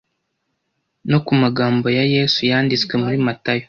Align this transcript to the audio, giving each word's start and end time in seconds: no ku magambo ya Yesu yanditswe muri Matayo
no 1.11 1.19
ku 1.25 1.33
magambo 1.41 1.85
ya 1.97 2.05
Yesu 2.15 2.39
yanditswe 2.51 2.93
muri 3.03 3.17
Matayo 3.25 3.59